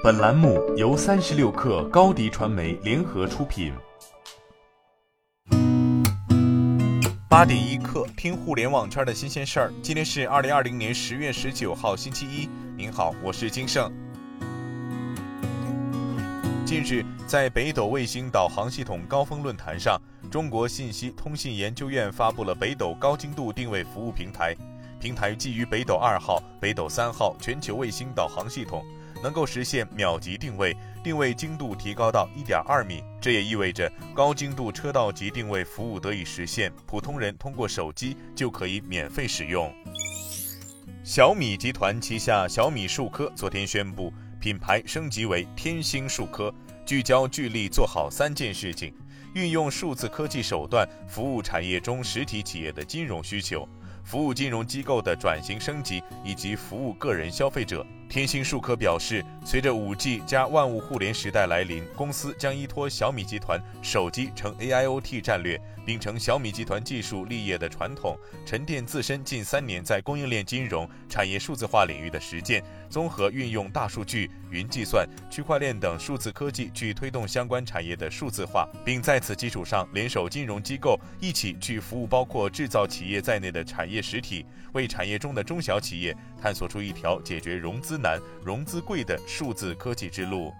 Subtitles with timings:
[0.00, 3.74] 本栏目由三十六氪高低传媒联合出品。
[7.28, 9.72] 八点一刻，听互联网圈的新鲜事儿。
[9.82, 12.48] 今天是二零二零年十月十九号，星期一。
[12.76, 13.92] 您好，我是金盛。
[16.64, 24.54] 近日，在北斗卫星导航系统高峰论坛上，中国信息通信研究院发布了北斗高精度定位服务平台。
[25.00, 28.84] 平台基于北斗二号、北斗三号全球卫星导航系统，
[29.22, 33.02] 能够实现秒级定位，定位精度提高到一点二米。
[33.20, 39.72] 这也意味着高精度车道级定位服务得以实现，普通人通过手机就可以免费使用。
[41.02, 46.54] 小米集团旗下小米数科昨天宣布，品牌升级为天星数科，
[46.84, 48.92] 聚焦聚力做好三件事情，
[49.34, 53.66] 运用数字科技手段服务产业中实体企业的金融需求。
[54.08, 57.86] 服务金融机构的转型升级，以及服务个人消费者。
[58.08, 87.98] 天星数科表示，随着 5G 加万物互联时代来临，公司将依托小米集团手机成 AIoT 战略，秉承小米集团技术立业的传统，沉淀自身近三年在供应链金融、产业数字化领域的实践，综合运用大数据、云计算、区块链等数字科技，去推动相关产业的数字化，并在此基础上联手金融机构，一起去服务包括制造企业在内的产业实体，为产业中的中小企业探索出一条解决融资。
[88.00, 90.54] 难融资贵的数字科技之路。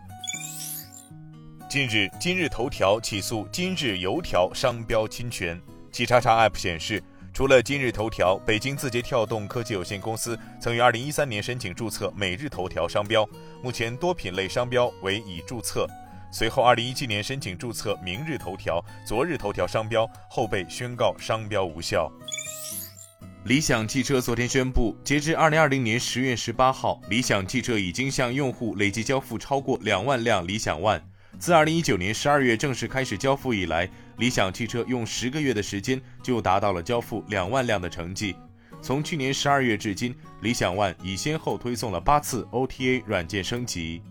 [1.70, 5.56] 近日，今日头条起诉今日油条商标侵权。
[5.92, 7.00] 企查查 App 显示，
[7.38, 13.24] 除了今日头条，北京字节跳动科技有限公司曾于二零一三年申请注册每日头条商标，
[13.62, 15.86] 目前多品类商标为已注册。
[16.32, 22.10] 随后，二零一七年申请注册明日头条、昨日头条商标后被宣告商标无效。
[23.44, 31.00] 理想汽车昨天宣布，截至二零二零年十月十八号，理想汽车已经向用户累计交付超过两万辆理想 ONE。
[31.38, 38.36] 自二零一九年十二月正式开始交付以来，理想汽车用十个月的时间就达到了交付两万辆的成绩。
[38.80, 44.02] 从去年十二月至今，理想 ONE 已先后推送了八次 OTA 软件升级。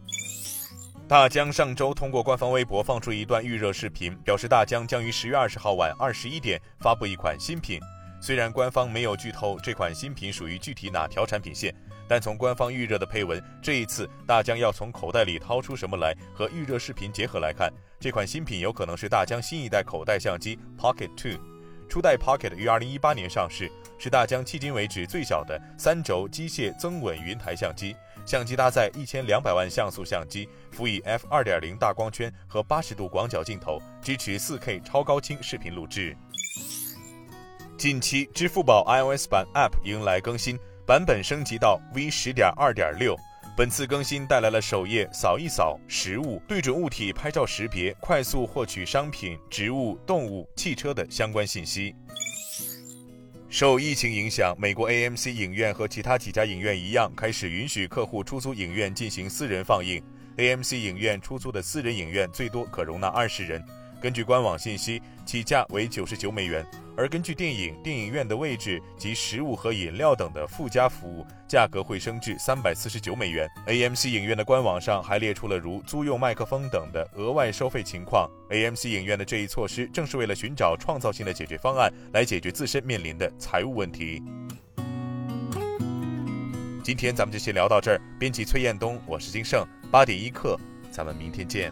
[1.08, 7.80] 大疆上周通过官方微博放出一段预热视频，表示大疆将于十月二十号晚二十一点发布一款新品。
[8.20, 11.74] 虽然官方没有剧透这款新品属于具体哪条产品线，
[12.10, 21.40] 但从官方预热的配文，这一次大疆要从口袋里掏出什么来和预热视频结合来看，这款新品有可能是大疆新一代口袋相机 Pocket Two。
[21.90, 36.16] 初代 Pocket 于二零一八年上市，是大疆迄今为止最小的三轴机械增稳云台相机，相机搭载一千两百万像素相机，辅以 f 二点零大光圈和八十度广角镜头，支持四 K 超高清视频录制。
[37.78, 43.18] 近期，支付宝 iOS 版 App 迎来更新，版本升级到 V 十点二点六。
[43.58, 51.96] 本次更新带来了首页扫一扫、实物对准物体拍照识别、快速获取商品、植物、动物、汽车的相关信息。
[53.50, 60.04] 受疫情影响，美国 AMC 影院和其他几家影院一样，开始允许客户出租影院进行私人放映。
[60.38, 63.66] AMC 影院出租的私人影院最多可容纳二十人。
[64.00, 66.64] 根据官网信息，起价为九十九美元，
[66.98, 73.48] 而根据电影电影院的位置及食物和饮料等的附加服务，价格会升至三百四十九美元。
[73.68, 78.28] AMC 影院的官网上还列出了如租用麦克风等的额外收费情况。
[78.50, 84.24] AMC 影院的这一措施，正是为了寻找创造性的解决方案，来解决自身面临的财务问题。
[86.84, 88.02] 今天咱们就先聊到这儿。
[88.18, 90.60] 编辑崔彦东，我是金盛，八点一刻，
[90.90, 91.72] 咱们明天见。